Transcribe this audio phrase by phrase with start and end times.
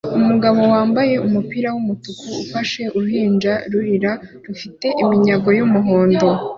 [0.19, 4.11] Umugabo wambaye umupira wumutuku ufashe uruhinja rurira
[4.45, 6.27] rufite iminyago yumuhondo